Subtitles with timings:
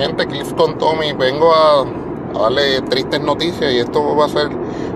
[0.00, 1.84] Gente, Cliff con Tommy, vengo a,
[2.32, 4.48] darle tristes noticias y esto va a ser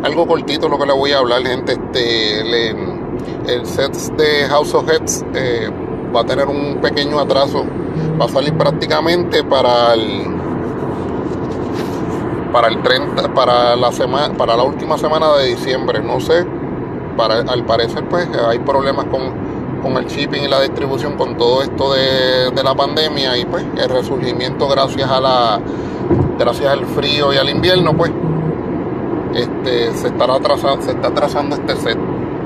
[0.03, 1.73] algo cortito lo que le voy a hablar, gente.
[1.73, 2.71] Este,
[3.47, 5.71] el set de House of Heads eh,
[6.15, 7.67] va a tener un pequeño atraso,
[8.19, 10.35] va a salir prácticamente para el
[12.51, 16.47] para el 30, para la semana, para la última semana de diciembre, no sé,
[17.15, 19.35] para, al parecer pues hay problemas con,
[19.99, 24.67] el shipping y la distribución con todo esto de, la pandemia y pues el resurgimiento
[24.69, 25.61] gracias a la
[26.39, 28.11] gracias al frío y al invierno pues
[29.35, 31.99] este se estará atrasando, se está atrasando este set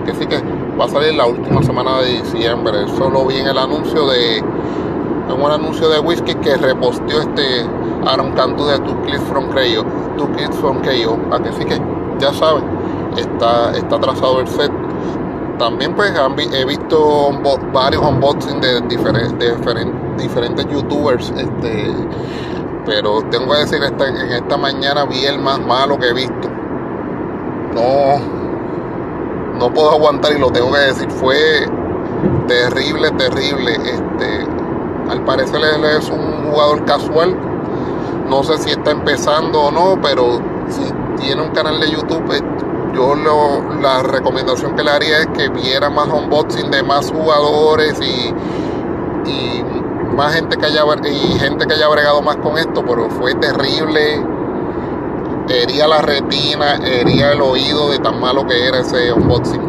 [0.04, 0.42] que sí que
[0.78, 5.42] va a salir la última semana de diciembre solo vi en el anuncio de en
[5.42, 7.64] un anuncio de whisky que reposteó este
[8.06, 9.84] Aaron Cantu de Two Clips from Creo,
[10.16, 11.80] Two Clips from Creo, que sí que
[12.18, 12.64] ya saben,
[13.16, 14.72] está, está trazado el set.
[15.58, 16.12] También pues
[16.52, 17.30] he visto
[17.72, 19.54] varios unboxing de, diferentes,
[20.16, 21.92] diferentes youtubers, este,
[22.86, 26.48] pero tengo que decir, esta, en esta mañana vi el más malo que he visto.
[27.74, 28.18] No,
[29.58, 31.36] no puedo aguantar y lo tengo que decir, fue
[32.46, 33.72] terrible, terrible.
[33.72, 34.46] Este,
[35.10, 35.60] al parecer
[35.98, 37.36] es un jugador casual
[38.28, 40.82] no sé si está empezando o no, pero si
[41.20, 42.30] tiene un canal de YouTube,
[42.94, 48.00] yo lo, la recomendación que le haría es que viera más unboxing de más jugadores
[48.00, 48.34] y,
[49.30, 49.64] y
[50.14, 54.24] más gente que haya y gente que haya bregado más con esto, pero fue terrible.
[55.48, 59.62] Hería la retina, hería el oído de tan malo que era ese unboxing.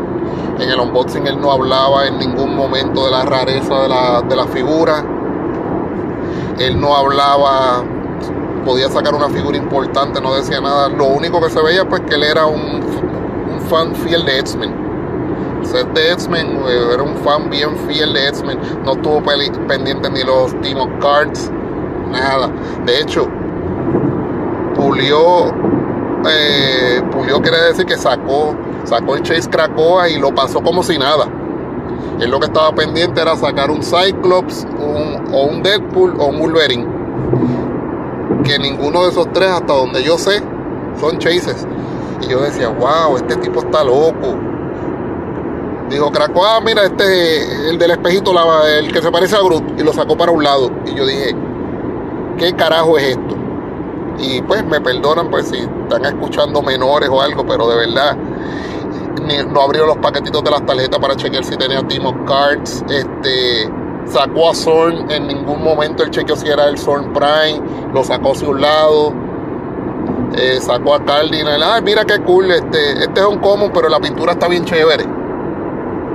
[0.59, 4.35] En el unboxing él no hablaba en ningún momento de la rareza de la, de
[4.35, 5.05] la figura.
[6.57, 7.83] Él no hablaba
[8.69, 10.89] podía sacar una figura importante, no decía nada.
[10.89, 12.79] Lo único que se veía pues que él era un,
[13.67, 14.71] fan fiel de X-Men.
[15.63, 18.59] Ser de X-Men, eh, era un fan bien fiel de X-Men.
[18.85, 21.51] No estuvo pendiente ni los Team of Cards,
[22.11, 22.51] nada.
[22.85, 23.27] De hecho,
[24.75, 25.47] pulió,
[26.29, 30.99] eh, pulió quiere decir que sacó, sacó el Chase Krakoa y lo pasó como si
[30.99, 31.27] nada.
[32.19, 34.67] Él lo que estaba pendiente era sacar un Cyclops,
[35.33, 36.99] o un Deadpool o un Wolverine
[38.43, 40.41] que ninguno de esos tres, hasta donde yo sé,
[40.99, 41.67] son chases.
[42.21, 44.35] Y yo decía, wow, este tipo está loco.
[45.89, 48.31] Dijo Craco, ah, mira, este, el del espejito,
[48.65, 50.69] el que se parece a Groot, y lo sacó para un lado.
[50.85, 51.35] Y yo dije,
[52.37, 53.35] ¿qué carajo es esto?
[54.19, 58.17] Y pues me perdonan pues si están escuchando menores o algo, pero de verdad
[59.51, 62.83] no abrió los paquetitos de las tarjetas para chequear si tenía Team of Cards.
[62.89, 63.69] Este,
[64.05, 67.61] sacó a Zorn, en ningún momento el chequeo si era el Zorn Prime,
[67.93, 69.13] lo sacó hacia un lado,
[70.35, 73.99] eh, sacó a Cardinal, ay mira qué cool, este, este es un común, pero la
[73.99, 75.05] pintura está bien chévere.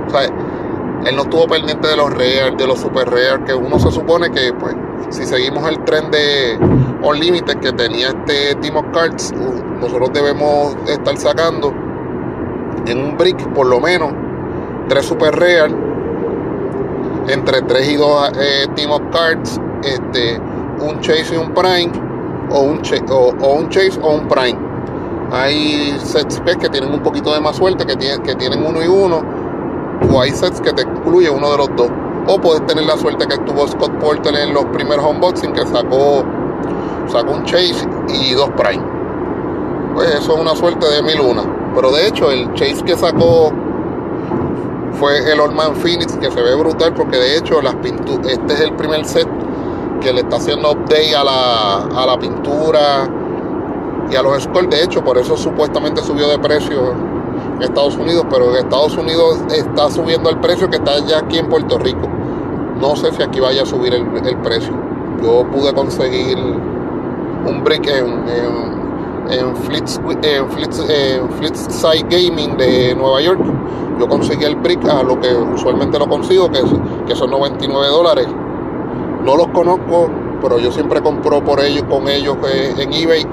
[0.07, 3.79] O sea, él no estuvo pendiente de los rare, de los super rare, que uno
[3.79, 4.75] se supone que pues
[5.09, 6.57] si seguimos el tren de
[7.03, 9.33] Unlimited que tenía este Team of Cards,
[9.79, 11.73] nosotros debemos estar sacando
[12.87, 14.13] en un brick por lo menos
[14.87, 15.73] tres super rare
[17.27, 20.39] entre 3 y 2 eh, Team of Cards, este,
[20.79, 21.91] un Chase y un Prime,
[22.51, 24.57] o un, o, un Chase o un Prime.
[25.31, 29.21] Hay sets que tienen un poquito de más suerte, que, que tienen uno y uno,
[30.11, 31.89] o hay sets que te incluye uno de los dos.
[32.27, 36.23] O puedes tener la suerte que tuvo Scott Porter en los primeros unboxing, que sacó,
[37.07, 38.83] sacó un Chase y dos Prime.
[39.93, 41.43] Pues eso es una suerte de mil una.
[41.75, 43.51] Pero de hecho, el Chase que sacó
[44.93, 48.59] fue el Orman Phoenix, que se ve brutal porque de hecho las pinturas, este es
[48.61, 49.27] el primer set
[50.05, 53.09] que le está haciendo update a la, a la pintura
[54.11, 54.69] y a los scores.
[54.69, 56.93] De hecho, por eso supuestamente subió de precio
[57.55, 61.39] en Estados Unidos, pero en Estados Unidos está subiendo el precio que está ya aquí
[61.39, 62.07] en Puerto Rico.
[62.79, 64.05] No sé si aquí vaya a subir el,
[64.43, 64.73] precio.
[65.23, 68.25] Yo pude conseguir un brick en,
[69.31, 70.03] en, Flits, en,
[72.09, 73.41] Gaming de Nueva York
[73.97, 76.61] yo conseguí el brick a lo que usualmente lo consigo, que,
[77.07, 78.27] que son 99 dólares.
[79.25, 80.07] No los conozco,
[80.39, 83.25] pero yo siempre compro por ellos, con ellos eh, en eBay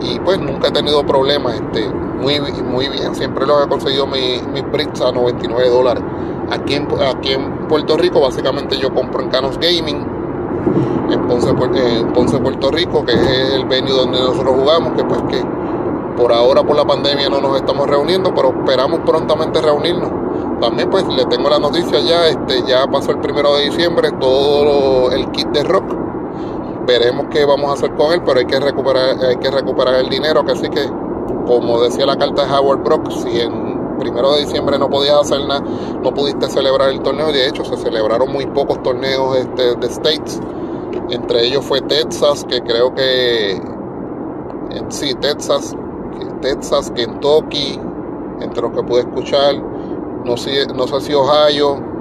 [0.00, 1.54] y pues nunca he tenido problemas.
[1.54, 6.02] Este, muy, muy bien, siempre los he conseguido mis, mis bricks a 99 dólares.
[6.50, 10.06] Aquí en, aquí en Puerto Rico, básicamente yo compro en Canos Gaming,
[11.10, 15.20] en Ponce, en Ponce, Puerto Rico, que es el venue donde nosotros jugamos, que pues
[15.28, 15.44] que
[16.16, 20.21] por ahora por la pandemia no nos estamos reuniendo, pero esperamos prontamente reunirnos.
[20.62, 25.10] También pues le tengo la noticia ya, este ya pasó el primero de diciembre todo
[25.10, 25.92] el kit de rock.
[26.86, 30.08] Veremos qué vamos a hacer con él, pero hay que recuperar, hay que recuperar el
[30.08, 30.88] dinero, que así que
[31.48, 35.44] como decía la carta de Howard Brock, si en primero de diciembre no podías hacer
[35.48, 35.64] nada,
[36.00, 40.40] no pudiste celebrar el torneo, de hecho se celebraron muy pocos torneos este, de States
[41.10, 43.54] Entre ellos fue Texas, que creo que
[44.70, 45.74] en sí, Texas,
[46.40, 47.80] Texas, Kentucky,
[48.40, 49.71] entre los que pude escuchar,
[50.24, 51.92] no sé, no sé si Ohio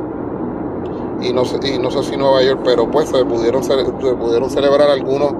[1.21, 4.49] y no, sé, y no sé si Nueva York, pero pues se pudieron, se pudieron
[4.49, 5.33] celebrar algunos,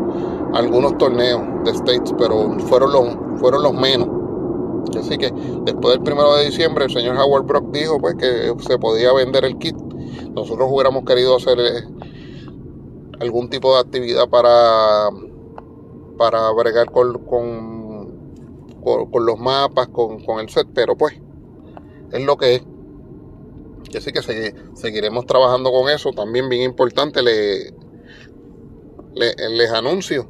[0.54, 4.08] algunos torneos de States, pero fueron los, fueron los menos.
[4.98, 5.32] Así que
[5.64, 9.46] después del primero de diciembre el señor Howard Brock dijo pues que se podía vender
[9.46, 9.76] el kit.
[10.36, 11.84] Nosotros hubiéramos querido hacer eh,
[13.20, 15.10] algún tipo de actividad para,
[16.18, 21.16] para bregar con, con, los mapas, con, el set, pero pues
[22.12, 22.64] es lo que es.
[23.98, 24.22] Así que
[24.74, 26.12] seguiremos trabajando con eso.
[26.12, 27.74] También bien importante, le,
[29.14, 30.28] les anuncio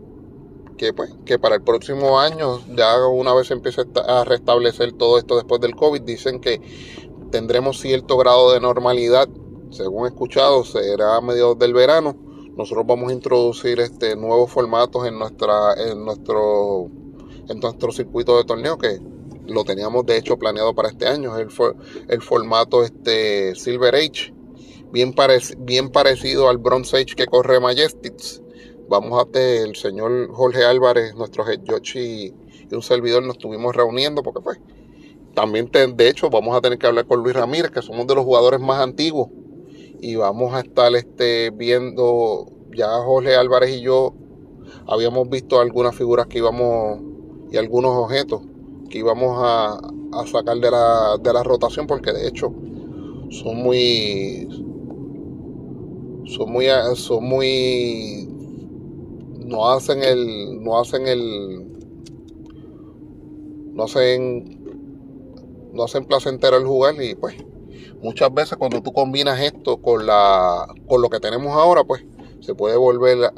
[0.77, 5.35] que, pues, que para el próximo año, ya una vez empiece a restablecer todo esto
[5.35, 6.59] después del COVID, dicen que
[7.31, 9.29] tendremos cierto grado de normalidad.
[9.69, 12.15] Según he escuchado, será a mediados del verano.
[12.57, 16.89] Nosotros vamos a introducir este nuevos formatos en nuestra en nuestro
[17.47, 18.99] en nuestro circuito de torneo que
[19.47, 21.49] lo teníamos de hecho planeado para este año, el,
[22.07, 24.33] el formato este Silver Age,
[24.91, 25.13] bien,
[25.59, 28.41] bien parecido al Bronze Age que corre Majestics.
[28.89, 31.61] Vamos a tener el señor Jorge Álvarez, nuestro head
[31.95, 32.33] y,
[32.73, 34.59] un servidor nos estuvimos reuniendo porque pues
[35.33, 38.23] también de hecho vamos a tener que hablar con Luis Ramírez, que somos de los
[38.23, 39.29] jugadores más antiguos.
[39.99, 44.13] Y vamos a estar este, viendo, ya Jorge Álvarez y yo
[44.88, 47.01] habíamos visto algunas figuras que íbamos
[47.51, 48.41] y algunos objetos
[48.91, 49.79] que íbamos a,
[50.31, 52.53] sacar de la, de la rotación porque de hecho
[53.29, 54.47] son muy
[56.25, 58.27] son muy son muy
[59.51, 61.65] no hacen el, no hacen el,
[63.73, 64.63] no hacen,
[65.73, 67.35] no hacen placentero el jugar y pues
[68.01, 72.05] muchas veces cuando tú combinas esto con la, con lo que tenemos ahora pues
[72.39, 73.31] se puede volver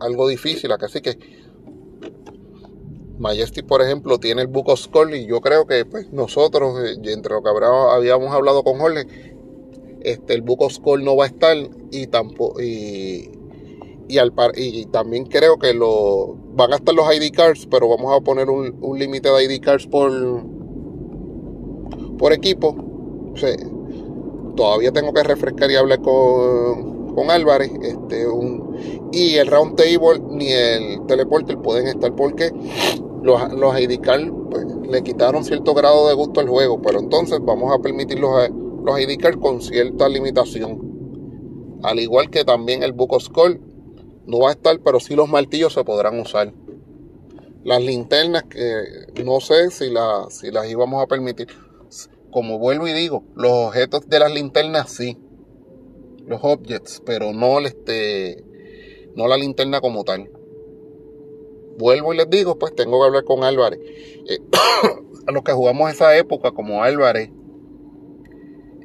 [0.00, 1.18] algo difícil, así que
[3.18, 4.80] Majestic, por ejemplo, tiene el Book of
[5.12, 9.06] y yo creo que pues, nosotros, eh, entre lo que habíamos hablado con Jorge,
[10.00, 11.56] este, el Book of no va a estar
[11.90, 13.30] y tampoco y,
[14.08, 18.50] y, también creo que lo van a estar los ID cards, pero vamos a poner
[18.50, 20.10] un, límite de ID cards por,
[22.18, 22.76] por equipo.
[24.56, 27.72] todavía tengo que refrescar y hablar con, con Álvarez.
[27.82, 32.52] Este, un, y el round table ni el teleporter pueden estar porque
[33.22, 36.80] los, los ID cards pues, le quitaron cierto grado de gusto al juego.
[36.82, 38.48] Pero entonces vamos a permitir los,
[38.84, 40.94] los ID cards con cierta limitación.
[41.82, 43.60] Al igual que también el of Score
[44.26, 46.52] no va a estar, pero sí los martillos se podrán usar.
[47.62, 49.86] Las linternas, que no sé si,
[50.30, 51.48] si las íbamos a permitir.
[52.30, 55.18] Como vuelvo y digo, los objetos de las linternas sí.
[56.26, 58.42] Los objects, pero no, este,
[59.14, 60.30] no la linterna como tal.
[61.76, 63.80] Vuelvo y les digo, pues tengo que hablar con Álvarez.
[64.28, 64.38] Eh,
[65.26, 67.30] a los que jugamos esa época, como Álvarez,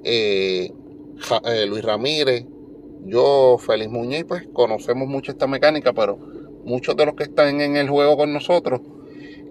[0.04, 0.72] eh,
[1.46, 2.46] eh, Luis Ramírez,
[3.06, 6.18] yo, Félix Muñiz, pues conocemos mucho esta mecánica, pero
[6.66, 8.82] muchos de los que están en el juego con nosotros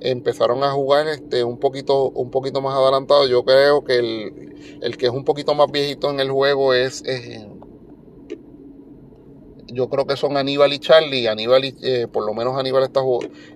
[0.01, 5.07] empezaron a jugar este un poquito un poquito más adelantado yo creo que el, que
[5.07, 7.03] es un poquito más viejito en el juego es,
[9.69, 13.01] yo creo que son Aníbal y Charlie Aníbal eh, por lo menos Aníbal está,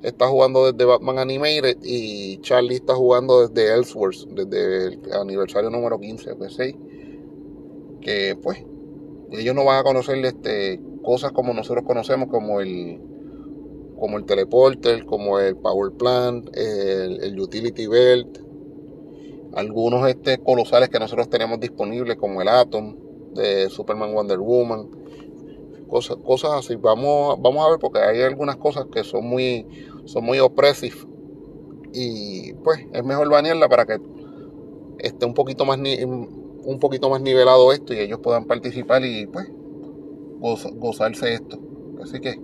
[0.03, 5.99] está jugando desde Batman Animated y Charlie está jugando desde Ellsworth desde el aniversario número
[5.99, 6.76] 15 de 6
[8.02, 8.64] que pues
[9.33, 13.00] ellos no van a conocer este, cosas como nosotros conocemos, como el,
[13.99, 18.38] como el teleporter, como el power plant, el, utility belt,
[19.54, 22.97] algunos este, colosales que nosotros tenemos disponibles, como el Atom
[23.35, 24.90] de Superman Wonder Woman,
[25.92, 26.76] cosas, cosas así.
[26.76, 29.66] Vamos, vamos a ver porque hay algunas cosas que son muy,
[30.06, 31.06] son muy opresivas
[31.92, 33.99] y pues es mejor banearla para que
[34.99, 39.52] esté un poquito más un poquito más nivelado esto y ellos puedan participar y pues
[40.40, 41.58] gozarse esto.
[42.02, 42.40] Así que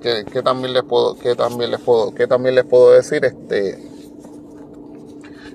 [0.00, 3.78] que, también les puedo que también les puedo que también les puedo decir este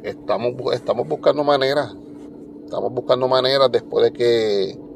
[0.03, 1.93] estamos estamos buscando maneras
[2.63, 4.86] estamos buscando maneras después de que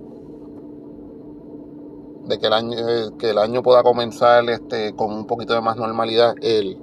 [2.39, 2.77] que el año
[3.17, 6.79] que el año pueda comenzar este con un poquito de más normalidad el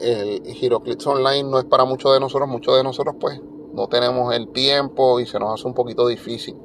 [0.00, 3.40] el Giroclips Online no es para muchos de nosotros muchos de nosotros pues
[3.72, 6.56] no tenemos el tiempo y se nos hace un poquito difícil.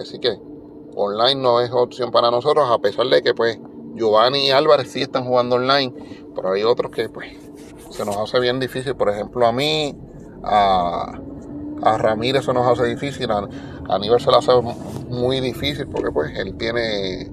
[0.00, 0.38] Así que
[0.96, 3.58] online no es opción para nosotros, a pesar de que pues
[3.94, 5.92] Giovanni y Álvarez sí están jugando online,
[6.34, 7.28] pero hay otros que pues
[7.90, 8.96] se nos hace bien difícil.
[8.96, 9.94] Por ejemplo, a mí,
[10.42, 11.20] a,
[11.82, 13.48] a Ramírez se nos hace difícil, a,
[13.88, 14.52] a nivel se le hace
[15.08, 17.30] muy difícil porque pues él tiene,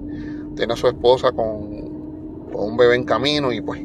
[0.56, 3.80] tiene a su esposa con, con un bebé en camino y pues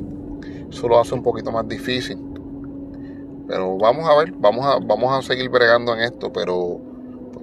[0.70, 2.18] eso lo hace un poquito más difícil.
[3.48, 6.80] Pero vamos a ver, vamos a, vamos a seguir bregando en esto, pero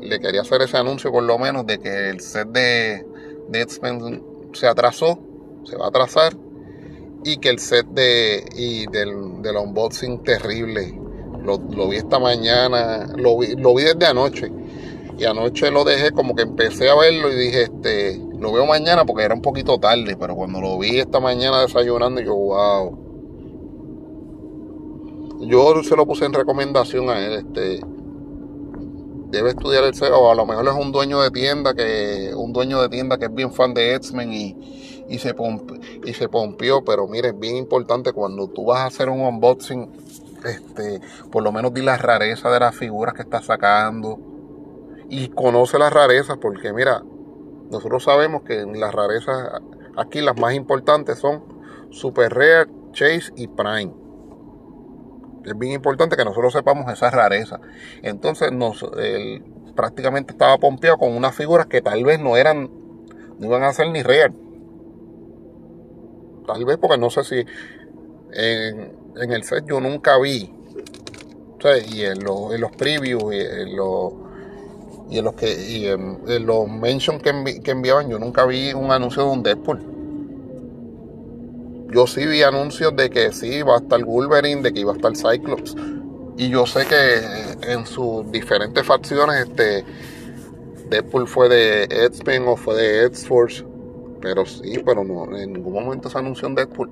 [0.00, 3.06] le quería hacer ese anuncio por lo menos de que el set de,
[3.48, 4.22] de X-Men
[4.52, 5.18] se atrasó,
[5.64, 6.36] se va a atrasar,
[7.22, 10.98] y que el set de, y del, del unboxing terrible,
[11.44, 14.50] lo, vi esta mañana, lo vi, lo vi desde anoche,
[15.18, 19.04] y anoche lo dejé como que empecé a verlo y dije, este, lo veo mañana
[19.04, 23.06] porque era un poquito tarde, pero cuando lo vi esta mañana desayunando, yo, wow.
[25.40, 27.80] Yo se lo puse en recomendación a él, este,
[29.30, 32.52] debe estudiar el SEO, o a lo mejor es un dueño de tienda que un
[32.52, 34.56] dueño de tienda que es bien fan de X-Men y,
[35.08, 35.34] y, se
[36.04, 39.88] y se pompió, pero mire, es bien importante cuando tú vas a hacer un unboxing,
[40.44, 44.18] este, por lo menos di la rareza de las figuras que estás sacando
[45.08, 47.02] y conoce las rarezas, porque mira,
[47.70, 49.60] nosotros sabemos que las rarezas
[49.96, 51.42] aquí las más importantes son
[51.90, 54.00] Super Rare, Chase y Prime
[55.44, 57.60] es bien importante que nosotros sepamos esa rareza.
[58.02, 58.84] Entonces nos
[59.74, 62.70] prácticamente estaba pompeado con unas figuras que tal vez no eran,
[63.38, 64.34] no iban a ser ni real.
[66.46, 67.44] Tal vez porque no sé si
[68.32, 70.52] en, el set yo nunca vi.
[71.90, 74.12] y en, los previews y en los
[75.10, 78.90] y en los que y en, los mentions que, que enviaban yo nunca vi un
[78.90, 79.90] anuncio de un Deadpool
[81.92, 84.96] yo sí vi anuncios de que sí iba a estar Wolverine, de que iba a
[84.96, 85.74] estar Cyclops.
[86.36, 89.84] Y yo sé que en sus diferentes facciones, este
[90.88, 93.64] Deadpool fue de X-Men o fue de X-Force.
[94.20, 96.90] Pero sí, pero no, en ningún momento se anunció un Deadpool.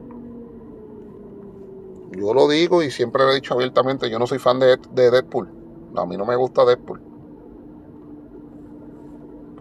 [2.13, 5.11] Yo lo digo y siempre lo he dicho abiertamente, yo no soy fan de, de
[5.11, 5.49] Deadpool.
[5.97, 7.01] A mí no me gusta Deadpool.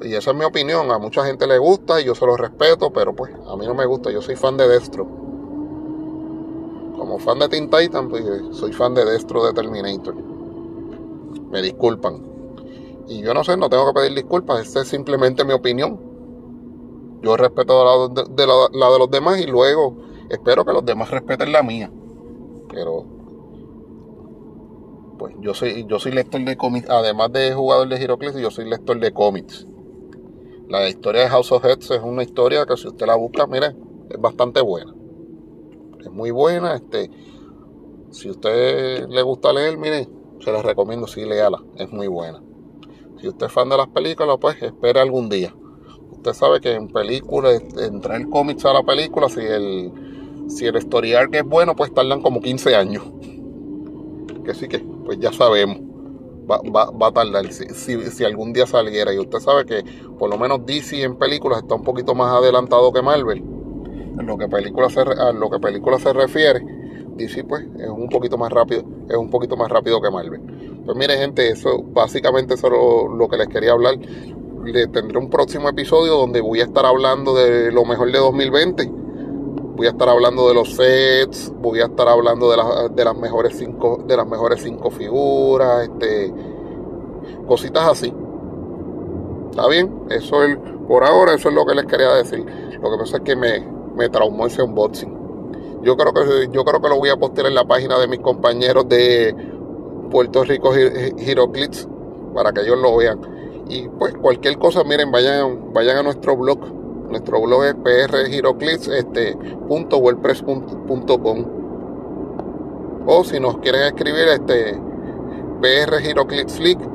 [0.01, 0.91] Y esa es mi opinión.
[0.91, 3.73] A mucha gente le gusta y yo se lo respeto, pero pues a mí no
[3.73, 4.11] me gusta.
[4.11, 5.27] Yo soy fan de Destro
[7.07, 10.15] como fan de Teen Titan, pues soy fan de Destro de Terminator.
[11.51, 12.21] Me disculpan.
[13.07, 15.97] Y yo no sé, no tengo que pedir disculpas, esta es simplemente mi opinión.
[17.21, 19.95] Yo respeto la, de los demás y luego
[20.29, 21.89] espero que los demás respeten la mía.
[22.77, 23.05] Pero
[25.17, 28.69] pues yo soy yo soy lector de cómics, además de jugador de Heroclix, yo soy
[28.69, 29.65] lector de cómics.
[30.69, 33.75] La historia de House of Heads es una historia que si usted la busca, mire,
[34.09, 34.93] es bastante buena
[36.07, 36.75] es muy buena.
[36.75, 37.09] Este,
[38.11, 40.07] si usted le gusta leer, mire,
[40.39, 42.41] se la recomiendo, sí, léala, es muy buena.
[43.19, 45.53] Si usted es fan de las películas, pues espere algún día.
[46.11, 49.91] Usted sabe que en películas, entrar el cómics a la película, si el,
[50.47, 53.03] si el story arc es bueno, pues tardan como 15 años.
[54.45, 55.79] Que sí que, pues ya sabemos.
[56.49, 59.13] Va, va, va a tardar si, si, si, algún día saliera.
[59.13, 59.83] Y usted sabe que
[60.17, 63.43] por lo menos DC en películas está un poquito más adelantado que Marvel
[64.19, 66.61] en lo que película se, a lo que película se refiere,
[67.15, 70.41] DC pues es un poquito más rápido, es un poquito más rápido que Marvel.
[70.85, 72.73] Pues mire gente, eso básicamente eso es
[73.17, 73.95] lo, que les quería hablar.
[74.63, 78.91] Le tendré un próximo episodio donde voy a estar hablando de lo mejor de 2020.
[79.77, 82.57] Voy a estar hablando de los sets, voy a estar hablando de,
[82.95, 86.33] de las mejores cinco, de las mejores cinco figuras, este,
[87.47, 88.11] cositas así.
[89.51, 90.05] ¿Está bien?
[90.09, 90.57] Eso es,
[90.87, 92.43] por ahora, eso es lo que les quería decir.
[92.81, 93.59] Lo que pasa es que me,
[93.95, 95.15] me traumó ese unboxing.
[95.83, 98.19] Yo creo que yo creo que lo voy a postear en la página de mis
[98.19, 99.35] compañeros de
[100.09, 100.71] Puerto Rico
[101.19, 101.87] Giroclips
[102.33, 103.19] para que ellos lo vean.
[103.69, 106.76] Y pues cualquier cosa, miren, vayan, vayan a nuestro blog.
[107.09, 109.37] Nuestro blog es prgiroclips este,
[113.05, 114.79] O si nos quieren escribir, este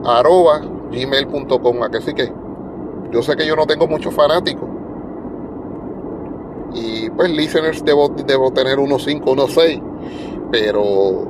[0.05, 1.83] arroba gmail.com.
[1.83, 2.33] Así que
[3.11, 4.69] yo sé que yo no tengo muchos fanáticos
[6.75, 9.81] y pues listeners debo, debo tener unos 5, unos 6.
[10.51, 11.27] Pero,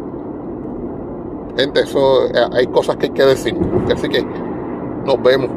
[1.56, 3.56] gente, eso hay cosas que hay que decir.
[3.92, 4.24] Así que
[5.04, 5.50] nos vemos.